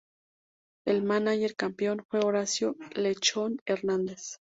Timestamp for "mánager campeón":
1.03-2.03